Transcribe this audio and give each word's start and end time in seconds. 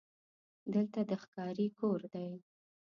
دلته 0.73 0.99
د 1.09 1.11
ښکاري 1.21 1.67
کور 1.79 1.99
دی: 2.13 2.31